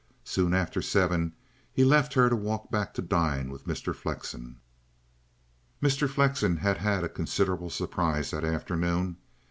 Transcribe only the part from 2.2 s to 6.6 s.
to walk back to dine with Mr. Flexen. Mr. Flexen